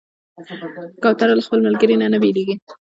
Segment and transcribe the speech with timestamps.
[1.03, 2.55] کوتره له خپل ملګري نه نه بېلېږي.